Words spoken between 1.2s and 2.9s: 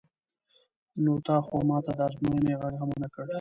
تا خو ما ته د ازموینې غږ